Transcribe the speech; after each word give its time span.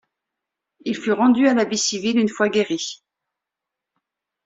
Il 0.83 0.95
fut 0.95 1.11
rendu 1.11 1.47
à 1.47 1.53
la 1.53 1.63
vie 1.63 1.77
civile 1.77 2.17
une 2.17 2.27
fois 2.27 2.49
guéri. 2.49 3.03